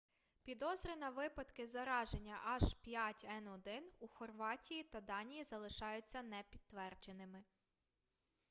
підозри 0.43 0.95
на 0.95 1.09
випадки 1.09 1.67
зараження 1.67 2.59
h5n1 2.63 3.81
у 3.99 4.07
хорватії 4.07 4.83
та 4.83 5.01
данії 5.01 5.43
залишаються 5.43 6.21
непідтвердженими 6.21 7.43